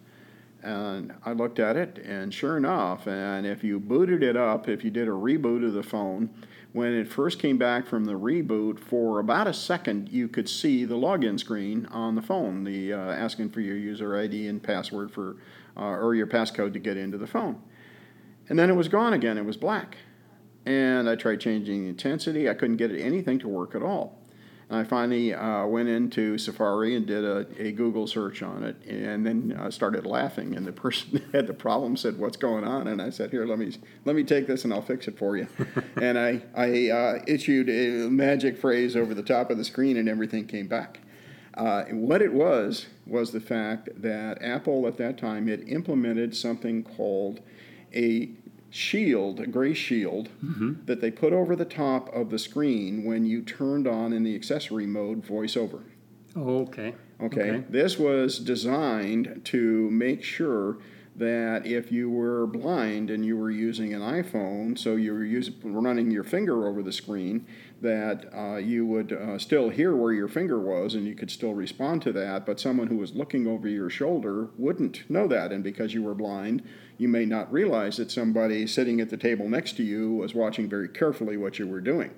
And 0.62 1.14
I 1.24 1.32
looked 1.32 1.58
at 1.58 1.76
it, 1.76 1.98
and 1.98 2.32
sure 2.32 2.56
enough, 2.56 3.06
and 3.06 3.46
if 3.46 3.62
you 3.62 3.78
booted 3.78 4.22
it 4.22 4.36
up, 4.36 4.68
if 4.68 4.82
you 4.82 4.90
did 4.90 5.06
a 5.06 5.12
reboot 5.12 5.64
of 5.64 5.74
the 5.74 5.82
phone, 5.82 6.30
when 6.72 6.92
it 6.92 7.08
first 7.08 7.38
came 7.38 7.56
back 7.56 7.86
from 7.86 8.04
the 8.04 8.12
reboot, 8.12 8.78
for 8.78 9.18
about 9.18 9.46
a 9.46 9.54
second, 9.54 10.10
you 10.10 10.28
could 10.28 10.48
see 10.48 10.84
the 10.84 10.94
login 10.94 11.38
screen 11.38 11.86
on 11.86 12.14
the 12.14 12.22
phone, 12.22 12.64
the 12.64 12.92
uh, 12.92 12.98
asking 12.98 13.50
for 13.50 13.60
your 13.60 13.76
user 13.76 14.18
ID 14.18 14.48
and 14.48 14.62
password 14.62 15.10
for, 15.10 15.36
uh, 15.76 15.84
or 15.84 16.14
your 16.14 16.26
passcode 16.26 16.72
to 16.72 16.78
get 16.78 16.96
into 16.96 17.16
the 17.16 17.26
phone. 17.26 17.62
And 18.48 18.58
then 18.58 18.68
it 18.70 18.74
was 18.74 18.88
gone 18.88 19.12
again. 19.12 19.38
It 19.38 19.44
was 19.44 19.56
black. 19.56 19.96
And 20.66 21.08
I 21.08 21.16
tried 21.16 21.40
changing 21.40 21.84
the 21.84 21.88
intensity. 21.88 22.48
I 22.48 22.54
couldn't 22.54 22.76
get 22.76 22.90
anything 22.90 23.38
to 23.40 23.48
work 23.48 23.74
at 23.74 23.82
all. 23.82 24.20
And 24.68 24.80
I 24.80 24.84
finally 24.84 25.32
uh, 25.32 25.64
went 25.66 25.88
into 25.88 26.38
Safari 26.38 26.96
and 26.96 27.06
did 27.06 27.24
a, 27.24 27.46
a 27.58 27.70
Google 27.70 28.08
search 28.08 28.42
on 28.42 28.64
it, 28.64 28.76
and 28.84 29.24
then 29.24 29.56
uh, 29.58 29.70
started 29.70 30.04
laughing. 30.04 30.56
And 30.56 30.66
the 30.66 30.72
person 30.72 31.10
that 31.12 31.22
had 31.32 31.46
the 31.46 31.54
problem 31.54 31.96
said, 31.96 32.18
"What's 32.18 32.36
going 32.36 32.64
on?" 32.64 32.88
And 32.88 33.00
I 33.00 33.10
said, 33.10 33.30
"Here, 33.30 33.46
let 33.46 33.58
me 33.58 33.76
let 34.04 34.16
me 34.16 34.24
take 34.24 34.46
this, 34.48 34.64
and 34.64 34.72
I'll 34.72 34.82
fix 34.82 35.06
it 35.06 35.16
for 35.16 35.36
you." 35.36 35.46
and 36.02 36.18
I 36.18 36.42
I 36.54 36.90
uh, 36.90 37.24
issued 37.28 37.68
a 37.68 38.10
magic 38.10 38.58
phrase 38.58 38.96
over 38.96 39.14
the 39.14 39.22
top 39.22 39.50
of 39.50 39.58
the 39.58 39.64
screen, 39.64 39.96
and 39.96 40.08
everything 40.08 40.46
came 40.46 40.66
back. 40.66 41.00
Uh, 41.54 41.84
what 41.84 42.20
it 42.20 42.32
was 42.32 42.86
was 43.06 43.30
the 43.30 43.40
fact 43.40 43.88
that 43.96 44.42
Apple 44.42 44.86
at 44.86 44.98
that 44.98 45.16
time 45.16 45.46
had 45.46 45.66
implemented 45.68 46.36
something 46.36 46.82
called 46.82 47.40
a 47.94 48.30
shield, 48.70 49.40
a 49.40 49.46
gray 49.46 49.74
shield, 49.74 50.28
mm-hmm. 50.44 50.84
that 50.86 51.00
they 51.00 51.10
put 51.10 51.32
over 51.32 51.56
the 51.56 51.64
top 51.64 52.12
of 52.14 52.30
the 52.30 52.38
screen 52.38 53.04
when 53.04 53.24
you 53.24 53.42
turned 53.42 53.86
on 53.86 54.12
in 54.12 54.22
the 54.22 54.34
accessory 54.34 54.86
mode 54.86 55.26
voiceover. 55.26 55.82
Oh, 56.34 56.60
okay. 56.62 56.94
Okay. 57.20 57.64
This 57.68 57.98
was 57.98 58.38
designed 58.38 59.40
to 59.44 59.90
make 59.90 60.22
sure 60.22 60.78
that 61.18 61.64
if 61.64 61.90
you 61.90 62.10
were 62.10 62.46
blind 62.46 63.10
and 63.10 63.24
you 63.24 63.38
were 63.38 63.50
using 63.50 63.94
an 63.94 64.02
iPhone, 64.02 64.78
so 64.78 64.96
you 64.96 65.14
were 65.14 65.24
using, 65.24 65.54
running 65.64 66.10
your 66.10 66.24
finger 66.24 66.66
over 66.66 66.82
the 66.82 66.92
screen, 66.92 67.46
that 67.80 68.26
uh, 68.34 68.56
you 68.56 68.84
would 68.84 69.12
uh, 69.12 69.38
still 69.38 69.70
hear 69.70 69.96
where 69.96 70.12
your 70.12 70.28
finger 70.28 70.58
was 70.58 70.94
and 70.94 71.06
you 71.06 71.14
could 71.14 71.30
still 71.30 71.54
respond 71.54 72.02
to 72.02 72.12
that, 72.12 72.44
but 72.44 72.60
someone 72.60 72.88
who 72.88 72.98
was 72.98 73.14
looking 73.14 73.46
over 73.46 73.66
your 73.66 73.88
shoulder 73.88 74.48
wouldn't 74.58 75.08
know 75.10 75.26
that. 75.26 75.52
And 75.52 75.64
because 75.64 75.94
you 75.94 76.02
were 76.02 76.14
blind, 76.14 76.62
you 76.98 77.08
may 77.08 77.24
not 77.24 77.50
realize 77.50 77.96
that 77.96 78.10
somebody 78.10 78.66
sitting 78.66 79.00
at 79.00 79.08
the 79.08 79.16
table 79.16 79.48
next 79.48 79.76
to 79.78 79.82
you 79.82 80.12
was 80.12 80.34
watching 80.34 80.68
very 80.68 80.88
carefully 80.88 81.38
what 81.38 81.58
you 81.58 81.66
were 81.66 81.80
doing. 81.80 82.10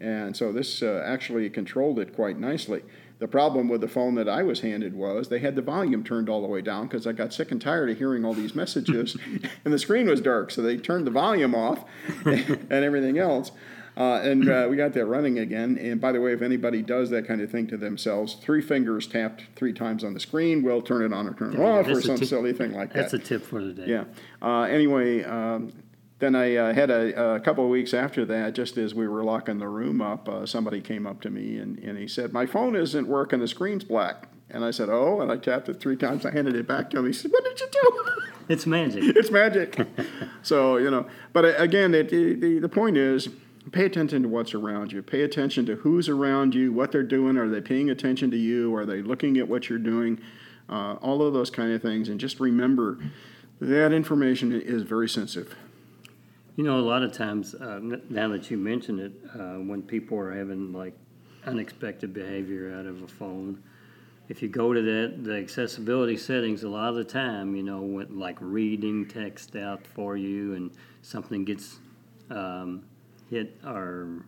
And 0.00 0.36
so 0.36 0.52
this 0.52 0.82
uh, 0.82 1.02
actually 1.04 1.50
controlled 1.50 1.98
it 1.98 2.14
quite 2.14 2.38
nicely. 2.38 2.82
The 3.18 3.28
problem 3.28 3.68
with 3.68 3.80
the 3.80 3.88
phone 3.88 4.14
that 4.14 4.28
I 4.28 4.42
was 4.42 4.60
handed 4.60 4.94
was 4.94 5.28
they 5.28 5.40
had 5.40 5.56
the 5.56 5.62
volume 5.62 6.04
turned 6.04 6.28
all 6.28 6.40
the 6.40 6.46
way 6.46 6.62
down 6.62 6.86
because 6.86 7.06
I 7.06 7.12
got 7.12 7.32
sick 7.32 7.50
and 7.50 7.60
tired 7.60 7.90
of 7.90 7.98
hearing 7.98 8.24
all 8.24 8.32
these 8.34 8.54
messages, 8.54 9.16
and 9.64 9.72
the 9.74 9.78
screen 9.78 10.06
was 10.08 10.20
dark, 10.20 10.50
so 10.50 10.62
they 10.62 10.76
turned 10.76 11.06
the 11.06 11.10
volume 11.10 11.54
off 11.54 11.84
and 12.24 12.70
everything 12.70 13.18
else. 13.18 13.50
Uh, 13.96 14.20
and 14.22 14.48
uh, 14.48 14.68
we 14.70 14.76
got 14.76 14.92
that 14.92 15.06
running 15.06 15.40
again. 15.40 15.76
And 15.76 16.00
by 16.00 16.12
the 16.12 16.20
way, 16.20 16.32
if 16.32 16.40
anybody 16.40 16.82
does 16.82 17.10
that 17.10 17.26
kind 17.26 17.40
of 17.40 17.50
thing 17.50 17.66
to 17.66 17.76
themselves, 17.76 18.34
three 18.34 18.62
fingers 18.62 19.08
tapped 19.08 19.42
three 19.56 19.72
times 19.72 20.04
on 20.04 20.14
the 20.14 20.20
screen 20.20 20.62
will 20.62 20.80
turn 20.80 21.02
it 21.02 21.12
on 21.12 21.26
or 21.26 21.34
turn 21.34 21.54
it 21.54 21.58
Yeah, 21.58 21.80
off 21.80 21.88
or 21.88 22.00
some 22.00 22.16
silly 22.18 22.52
thing 22.52 22.74
like 22.74 22.92
that. 22.92 23.10
That's 23.10 23.14
a 23.14 23.18
tip 23.18 23.44
for 23.44 23.60
the 23.60 23.72
day. 23.72 23.86
Yeah. 23.88 24.04
Uh, 24.40 24.62
anyway, 24.62 25.24
um, 25.24 25.72
then 26.18 26.34
I 26.34 26.56
uh, 26.56 26.74
had 26.74 26.90
a, 26.90 27.34
a 27.34 27.40
couple 27.40 27.64
of 27.64 27.70
weeks 27.70 27.94
after 27.94 28.24
that, 28.26 28.54
just 28.54 28.76
as 28.76 28.94
we 28.94 29.06
were 29.06 29.22
locking 29.22 29.58
the 29.58 29.68
room 29.68 30.00
up, 30.00 30.28
uh, 30.28 30.46
somebody 30.46 30.80
came 30.80 31.06
up 31.06 31.20
to 31.22 31.30
me 31.30 31.58
and, 31.58 31.78
and 31.78 31.96
he 31.96 32.08
said, 32.08 32.32
My 32.32 32.44
phone 32.44 32.74
isn't 32.74 33.06
working, 33.06 33.38
the 33.38 33.48
screen's 33.48 33.84
black. 33.84 34.28
And 34.50 34.64
I 34.64 34.70
said, 34.72 34.88
Oh, 34.88 35.20
and 35.20 35.30
I 35.30 35.36
tapped 35.36 35.68
it 35.68 35.80
three 35.80 35.96
times. 35.96 36.26
I 36.26 36.32
handed 36.32 36.56
it 36.56 36.66
back 36.66 36.90
to 36.90 36.98
him. 36.98 37.06
He 37.06 37.12
said, 37.12 37.30
What 37.30 37.44
did 37.44 37.60
you 37.60 37.68
do? 37.70 38.04
It's 38.48 38.64
magic. 38.64 39.02
it's 39.14 39.30
magic. 39.30 39.78
so, 40.40 40.78
you 40.78 40.90
know, 40.90 41.06
but 41.34 41.44
uh, 41.44 41.48
again, 41.58 41.94
it, 41.94 42.08
the, 42.08 42.58
the 42.58 42.68
point 42.68 42.96
is 42.96 43.28
pay 43.72 43.84
attention 43.84 44.22
to 44.22 44.28
what's 44.30 44.54
around 44.54 44.90
you. 44.90 45.02
Pay 45.02 45.20
attention 45.20 45.66
to 45.66 45.76
who's 45.76 46.08
around 46.08 46.54
you, 46.54 46.72
what 46.72 46.90
they're 46.90 47.02
doing. 47.02 47.36
Are 47.36 47.46
they 47.46 47.60
paying 47.60 47.90
attention 47.90 48.30
to 48.30 48.38
you? 48.38 48.74
Are 48.74 48.86
they 48.86 49.02
looking 49.02 49.36
at 49.36 49.46
what 49.46 49.68
you're 49.68 49.78
doing? 49.78 50.18
Uh, 50.66 50.94
all 50.94 51.20
of 51.20 51.34
those 51.34 51.50
kind 51.50 51.72
of 51.72 51.82
things. 51.82 52.08
And 52.08 52.18
just 52.18 52.40
remember 52.40 52.98
that 53.60 53.92
information 53.92 54.58
is 54.58 54.82
very 54.82 55.10
sensitive. 55.10 55.54
You 56.58 56.64
know, 56.64 56.80
a 56.80 56.82
lot 56.82 57.04
of 57.04 57.12
times, 57.12 57.54
uh, 57.54 57.78
now 58.10 58.26
that 58.30 58.50
you 58.50 58.56
mention 58.56 58.98
it, 58.98 59.12
uh, 59.32 59.58
when 59.60 59.80
people 59.80 60.18
are 60.18 60.36
having 60.36 60.72
like 60.72 60.92
unexpected 61.46 62.12
behavior 62.12 62.76
out 62.76 62.84
of 62.84 63.00
a 63.00 63.06
phone, 63.06 63.62
if 64.28 64.42
you 64.42 64.48
go 64.48 64.72
to 64.72 64.82
that 64.82 65.22
the 65.22 65.36
accessibility 65.36 66.16
settings, 66.16 66.64
a 66.64 66.68
lot 66.68 66.88
of 66.88 66.96
the 66.96 67.04
time, 67.04 67.54
you 67.54 67.62
know, 67.62 67.82
when, 67.82 68.18
like 68.18 68.38
reading 68.40 69.06
text 69.06 69.54
out 69.54 69.86
for 69.86 70.16
you, 70.16 70.54
and 70.54 70.72
something 71.02 71.44
gets 71.44 71.78
um, 72.28 72.84
hit 73.30 73.56
or 73.64 74.24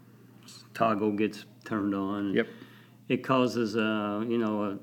toggle 0.73 1.11
gets 1.11 1.47
turned 1.65 1.97
on. 1.97 2.33
Yep. 2.33 2.47
It 3.09 3.25
causes, 3.25 3.75
uh, 3.75 4.25
you 4.29 4.39
know, 4.39 4.79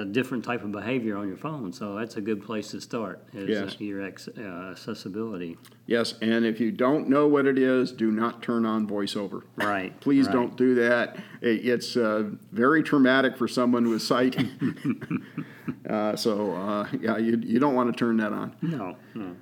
a, 0.00 0.04
different 0.04 0.44
type 0.44 0.62
of 0.62 0.72
behavior 0.72 1.16
on 1.16 1.28
your 1.28 1.36
phone. 1.36 1.72
So 1.72 1.94
that's 1.94 2.16
a 2.16 2.20
good 2.20 2.42
place 2.42 2.70
to 2.72 2.80
start. 2.80 3.26
Is 3.32 3.48
Yes. 3.48 3.80
your 3.80 4.02
ex, 4.02 4.28
uh, 4.28 4.40
accessibility. 4.70 5.56
Yes, 5.86 6.14
and 6.22 6.44
if 6.44 6.60
you 6.60 6.72
don't 6.72 7.08
know 7.08 7.26
what 7.28 7.46
it 7.46 7.58
is, 7.58 7.92
do 7.92 8.10
not 8.10 8.42
turn 8.42 8.64
on 8.64 8.86
voiceover. 8.86 9.42
Right. 9.56 9.98
Please 10.00 10.26
right. 10.26 10.32
don't 10.32 10.56
do 10.56 10.74
that. 10.76 11.16
It, 11.40 11.66
it's 11.66 11.96
uh, 11.96 12.30
very 12.52 12.82
traumatic 12.82 13.36
for 13.36 13.48
someone 13.48 13.88
with 13.88 14.02
sight. 14.02 14.36
uh, 15.88 16.16
so, 16.16 16.52
uh, 16.54 16.88
yeah, 17.00 17.18
you, 17.18 17.38
you 17.42 17.58
don't 17.58 17.74
want 17.74 17.92
to 17.92 17.98
turn 17.98 18.16
that 18.18 18.32
on. 18.32 18.56
No, 18.62 18.96
no. 19.14 19.36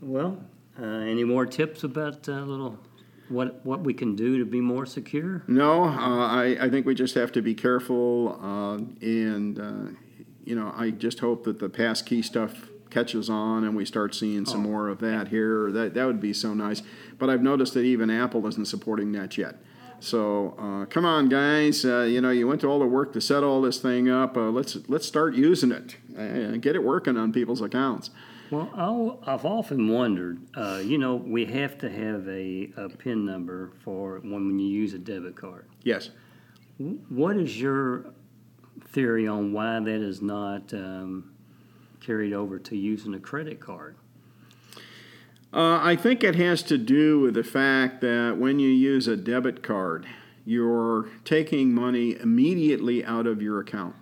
Well, 0.00 0.38
uh, 0.80 0.84
any 0.84 1.24
more 1.24 1.46
tips 1.46 1.84
about 1.84 2.28
uh, 2.28 2.40
little 2.40 2.78
what 3.28 3.64
what 3.64 3.80
we 3.80 3.92
can 3.94 4.14
do 4.16 4.38
to 4.38 4.44
be 4.44 4.60
more 4.60 4.86
secure? 4.86 5.42
No, 5.46 5.84
uh, 5.84 5.88
I, 6.26 6.56
I 6.60 6.70
think 6.70 6.86
we 6.86 6.94
just 6.94 7.14
have 7.14 7.32
to 7.32 7.42
be 7.42 7.54
careful, 7.54 8.38
uh, 8.42 8.76
and 9.04 9.58
uh, 9.58 9.90
you 10.44 10.54
know, 10.54 10.72
I 10.76 10.90
just 10.90 11.20
hope 11.20 11.44
that 11.44 11.58
the 11.58 11.68
passkey 11.68 12.22
stuff 12.22 12.68
catches 12.88 13.28
on 13.28 13.64
and 13.64 13.76
we 13.76 13.84
start 13.84 14.14
seeing 14.14 14.46
some 14.46 14.64
Oh. 14.64 14.68
more 14.70 14.88
of 14.88 15.00
that 15.00 15.28
here. 15.28 15.70
That 15.72 15.94
that 15.94 16.04
would 16.06 16.20
be 16.20 16.32
so 16.32 16.54
nice. 16.54 16.82
But 17.18 17.28
I've 17.30 17.42
noticed 17.42 17.74
that 17.74 17.80
even 17.82 18.10
Apple 18.10 18.46
isn't 18.46 18.66
supporting 18.66 19.12
that 19.12 19.36
yet. 19.36 19.56
So 19.98 20.54
uh, 20.58 20.84
come 20.86 21.04
on, 21.04 21.28
guys! 21.28 21.84
Uh, 21.84 22.02
you 22.02 22.20
know, 22.20 22.30
you 22.30 22.46
went 22.46 22.60
to 22.60 22.66
all 22.68 22.78
the 22.78 22.86
work 22.86 23.12
to 23.14 23.20
set 23.20 23.42
all 23.42 23.60
this 23.62 23.78
thing 23.78 24.08
up. 24.08 24.36
Uh, 24.36 24.50
let's 24.50 24.76
let's 24.88 25.06
start 25.06 25.34
using 25.34 25.72
it 25.72 25.96
and 26.16 26.60
get 26.62 26.76
it 26.76 26.84
working 26.84 27.16
on 27.16 27.32
people's 27.32 27.60
accounts. 27.62 28.10
Well, 28.50 28.70
I'll, 28.74 29.18
I've 29.26 29.44
often 29.44 29.88
wondered. 29.88 30.40
Uh, 30.56 30.80
you 30.84 30.98
know, 30.98 31.16
we 31.16 31.44
have 31.46 31.78
to 31.78 31.90
have 31.90 32.28
a, 32.28 32.70
a 32.76 32.88
PIN 32.88 33.24
number 33.24 33.72
for 33.82 34.20
when, 34.20 34.46
when 34.46 34.58
you 34.58 34.68
use 34.68 34.94
a 34.94 34.98
debit 34.98 35.36
card. 35.36 35.66
Yes. 35.82 36.10
What 37.08 37.36
is 37.36 37.60
your 37.60 38.06
theory 38.88 39.26
on 39.26 39.52
why 39.52 39.80
that 39.80 40.00
is 40.00 40.22
not 40.22 40.72
um, 40.74 41.32
carried 42.00 42.32
over 42.32 42.58
to 42.58 42.76
using 42.76 43.14
a 43.14 43.20
credit 43.20 43.60
card? 43.60 43.96
Uh, 45.52 45.80
I 45.82 45.96
think 45.96 46.22
it 46.22 46.34
has 46.36 46.62
to 46.64 46.76
do 46.76 47.20
with 47.20 47.34
the 47.34 47.44
fact 47.44 48.00
that 48.02 48.36
when 48.38 48.58
you 48.58 48.68
use 48.68 49.08
a 49.08 49.16
debit 49.16 49.62
card, 49.62 50.06
you're 50.44 51.08
taking 51.24 51.72
money 51.74 52.16
immediately 52.20 53.04
out 53.04 53.26
of 53.26 53.40
your 53.40 53.60
account. 53.60 53.96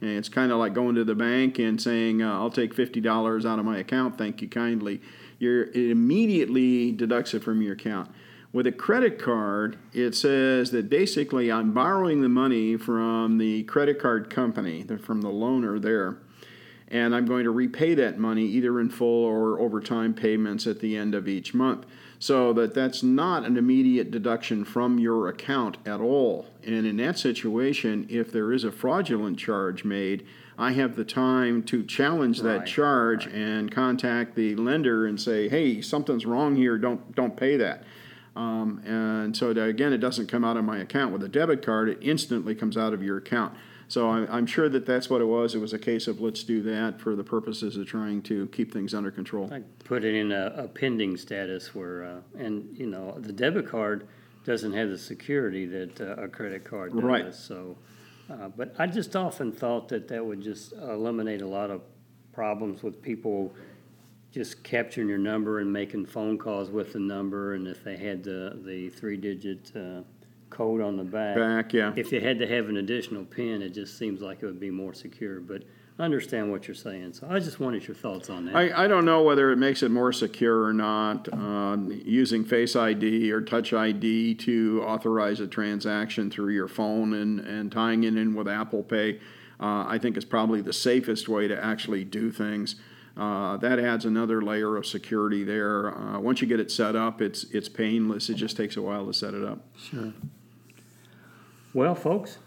And 0.00 0.10
it's 0.10 0.28
kind 0.28 0.52
of 0.52 0.58
like 0.58 0.74
going 0.74 0.94
to 0.94 1.04
the 1.04 1.14
bank 1.14 1.58
and 1.58 1.80
saying, 1.80 2.22
uh, 2.22 2.32
I'll 2.32 2.50
take 2.50 2.74
$50 2.74 3.44
out 3.44 3.58
of 3.58 3.64
my 3.64 3.78
account, 3.78 4.16
thank 4.16 4.40
you 4.40 4.48
kindly. 4.48 5.00
You're, 5.38 5.64
it 5.64 5.90
immediately 5.90 6.92
deducts 6.92 7.34
it 7.34 7.42
from 7.42 7.62
your 7.62 7.74
account. 7.74 8.10
With 8.52 8.66
a 8.66 8.72
credit 8.72 9.18
card, 9.18 9.78
it 9.92 10.14
says 10.14 10.70
that 10.70 10.88
basically 10.88 11.52
I'm 11.52 11.72
borrowing 11.72 12.22
the 12.22 12.28
money 12.28 12.76
from 12.76 13.38
the 13.38 13.64
credit 13.64 14.00
card 14.00 14.30
company, 14.30 14.84
from 15.02 15.20
the 15.20 15.28
loaner 15.28 15.80
there 15.80 16.18
and 16.90 17.14
I'm 17.14 17.26
going 17.26 17.44
to 17.44 17.50
repay 17.50 17.94
that 17.94 18.18
money 18.18 18.44
either 18.44 18.80
in 18.80 18.88
full 18.88 19.24
or 19.24 19.60
over 19.60 19.80
time 19.80 20.14
payments 20.14 20.66
at 20.66 20.80
the 20.80 20.96
end 20.96 21.14
of 21.14 21.28
each 21.28 21.54
month. 21.54 21.84
So 22.18 22.52
that 22.54 22.74
that's 22.74 23.02
not 23.02 23.44
an 23.44 23.56
immediate 23.56 24.10
deduction 24.10 24.64
from 24.64 24.98
your 24.98 25.28
account 25.28 25.78
at 25.86 26.00
all. 26.00 26.46
And 26.66 26.84
in 26.84 26.96
that 26.96 27.18
situation, 27.18 28.06
if 28.10 28.32
there 28.32 28.52
is 28.52 28.64
a 28.64 28.72
fraudulent 28.72 29.38
charge 29.38 29.84
made, 29.84 30.26
I 30.58 30.72
have 30.72 30.96
the 30.96 31.04
time 31.04 31.62
to 31.64 31.84
challenge 31.84 32.40
that 32.42 32.58
Right, 32.58 32.66
charge 32.66 33.26
and 33.28 33.70
contact 33.70 34.34
the 34.34 34.56
lender 34.56 35.06
and 35.06 35.20
say, 35.20 35.48
"Hey, 35.48 35.80
something's 35.80 36.26
wrong 36.26 36.56
here. 36.56 36.76
Don't 36.76 37.14
don't 37.14 37.36
pay 37.36 37.56
that." 37.56 37.84
Um, 38.34 38.80
and 38.84 39.36
so 39.36 39.52
that, 39.52 39.68
again, 39.68 39.92
it 39.92 39.98
doesn't 39.98 40.28
come 40.28 40.44
out 40.44 40.56
of 40.56 40.64
my 40.64 40.78
account. 40.78 41.12
With 41.12 41.22
a 41.24 41.28
debit 41.28 41.64
card, 41.64 41.88
it 41.88 41.98
instantly 42.00 42.54
comes 42.54 42.76
out 42.76 42.92
of 42.92 43.02
your 43.02 43.16
account. 43.16 43.54
So 43.88 44.10
I'm, 44.10 44.28
I'm 44.30 44.46
sure 44.46 44.68
that 44.68 44.84
that's 44.84 45.08
what 45.08 45.22
it 45.22 45.24
was. 45.24 45.54
It 45.54 45.60
was 45.60 45.72
a 45.72 45.78
case 45.78 46.06
of 46.06 46.20
let's 46.20 46.44
do 46.44 46.62
that 46.62 47.00
for 47.00 47.16
the 47.16 47.24
purposes 47.24 47.76
of 47.76 47.86
trying 47.86 48.22
to 48.22 48.46
keep 48.48 48.72
things 48.72 48.92
under 48.94 49.10
control. 49.10 49.48
Like 49.48 49.78
put 49.84 50.04
it 50.04 50.14
in 50.14 50.30
a, 50.30 50.52
a 50.56 50.68
pending 50.68 51.16
status 51.16 51.74
where, 51.74 52.04
uh, 52.04 52.20
and 52.38 52.76
you 52.76 52.86
know, 52.86 53.16
the 53.18 53.32
debit 53.32 53.66
card 53.66 54.06
doesn't 54.44 54.74
have 54.74 54.90
the 54.90 54.98
security 54.98 55.64
that 55.66 56.00
uh, 56.00 56.22
a 56.22 56.28
credit 56.28 56.64
card 56.64 56.92
does. 56.92 57.02
Right. 57.02 57.34
So, 57.34 57.76
uh, 58.30 58.48
but 58.48 58.74
I 58.78 58.86
just 58.86 59.16
often 59.16 59.52
thought 59.52 59.88
that 59.88 60.06
that 60.08 60.24
would 60.24 60.42
just 60.42 60.72
eliminate 60.74 61.40
a 61.40 61.46
lot 61.46 61.70
of 61.70 61.80
problems 62.32 62.82
with 62.82 63.02
people 63.02 63.54
just 64.30 64.62
capturing 64.62 65.08
your 65.08 65.18
number 65.18 65.60
and 65.60 65.72
making 65.72 66.04
phone 66.04 66.36
calls 66.36 66.70
with 66.70 66.92
the 66.92 66.98
number, 66.98 67.54
and 67.54 67.66
if 67.66 67.82
they 67.82 67.96
had 67.96 68.22
the 68.22 68.60
the 68.64 68.90
three 68.90 69.16
digit 69.16 69.72
uh, 69.74 70.02
code 70.50 70.80
on 70.80 70.96
the 70.96 71.04
back. 71.04 71.36
Back, 71.36 71.72
yeah. 71.72 71.92
If 71.96 72.12
you 72.12 72.20
had 72.20 72.38
to 72.38 72.46
have 72.46 72.68
an 72.68 72.76
additional 72.76 73.24
pin, 73.24 73.62
it 73.62 73.70
just 73.70 73.98
seems 73.98 74.20
like 74.20 74.42
it 74.42 74.46
would 74.46 74.60
be 74.60 74.70
more 74.70 74.94
secure. 74.94 75.40
But 75.40 75.62
I 75.98 76.04
understand 76.04 76.50
what 76.52 76.68
you're 76.68 76.76
saying, 76.76 77.14
so 77.14 77.26
I 77.28 77.40
just 77.40 77.58
wanted 77.58 77.86
your 77.88 77.96
thoughts 77.96 78.30
on 78.30 78.46
that. 78.46 78.54
I, 78.54 78.84
I 78.84 78.86
don't 78.86 79.04
know 79.04 79.22
whether 79.22 79.50
it 79.50 79.56
makes 79.56 79.82
it 79.82 79.90
more 79.90 80.12
secure 80.12 80.62
or 80.62 80.72
not, 80.72 81.28
uh, 81.32 81.76
using 81.88 82.44
Face 82.44 82.76
ID 82.76 83.32
or 83.32 83.40
Touch 83.40 83.72
ID 83.72 84.36
to 84.36 84.82
authorize 84.86 85.40
a 85.40 85.48
transaction 85.48 86.30
through 86.30 86.52
your 86.52 86.68
phone 86.68 87.14
and, 87.14 87.40
and 87.40 87.72
tying 87.72 88.04
it 88.04 88.16
in 88.16 88.34
with 88.34 88.46
Apple 88.46 88.84
Pay. 88.84 89.18
Uh, 89.60 89.84
I 89.88 89.98
think 90.00 90.16
is 90.16 90.24
probably 90.24 90.60
the 90.60 90.72
safest 90.72 91.28
way 91.28 91.48
to 91.48 91.64
actually 91.64 92.04
do 92.04 92.30
things. 92.30 92.76
Uh, 93.16 93.56
that 93.56 93.80
adds 93.80 94.04
another 94.04 94.40
layer 94.40 94.76
of 94.76 94.86
security 94.86 95.42
there. 95.42 95.92
Uh, 95.92 96.20
once 96.20 96.40
you 96.40 96.46
get 96.46 96.60
it 96.60 96.70
set 96.70 96.94
up, 96.94 97.20
it's 97.20 97.42
it's 97.50 97.68
painless. 97.68 98.30
It 98.30 98.34
just 98.34 98.56
takes 98.56 98.76
a 98.76 98.82
while 98.82 99.06
to 99.06 99.12
set 99.12 99.34
it 99.34 99.42
up. 99.42 99.58
Sure. 99.76 100.12
Well, 101.78 101.94
folks, 101.94 102.38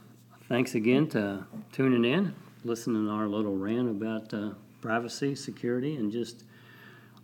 thanks 0.49 0.75
again 0.75 1.07
to 1.11 1.45
tuning 1.71 2.03
in, 2.03 2.35
listening 2.65 3.05
to 3.05 3.11
our 3.13 3.27
little 3.27 3.55
rant 3.55 3.89
about 3.89 4.33
uh, 4.33 4.49
privacy, 4.81 5.35
security, 5.35 5.95
and 5.95 6.11
just 6.11 6.43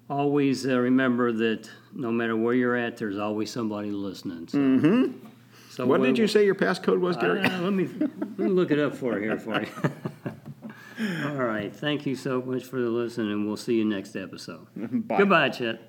always 0.09 0.65
uh, 0.65 0.79
remember 0.79 1.33
that 1.33 1.69
no 1.93 2.09
matter 2.09 2.37
where 2.37 2.53
you're 2.53 2.77
at, 2.77 2.95
there's 2.95 3.17
always 3.17 3.51
somebody 3.51 3.91
listening. 3.91 4.47
So, 4.47 4.57
mm-hmm. 4.57 5.27
so 5.69 5.85
What 5.85 6.01
did 6.01 6.17
you 6.17 6.27
say 6.27 6.45
your 6.45 6.55
passcode 6.55 7.01
was, 7.01 7.17
Gary? 7.17 7.41
Uh, 7.41 7.59
let 7.59 7.73
me 7.73 7.89
let 7.99 8.39
me 8.39 8.47
look 8.47 8.71
it 8.71 8.79
up 8.79 8.95
for 8.95 9.19
here 9.19 9.37
for 9.37 9.61
you. 9.61 9.67
All 11.25 11.35
right. 11.35 11.75
Thank 11.75 12.05
you 12.05 12.15
so 12.15 12.41
much 12.41 12.63
for 12.63 12.79
the 12.79 12.89
listening, 12.89 13.33
and 13.33 13.45
we'll 13.45 13.57
see 13.57 13.75
you 13.75 13.83
next 13.83 14.15
episode. 14.15 14.65
Bye. 14.77 15.17
Goodbye, 15.17 15.49
Chet. 15.49 15.81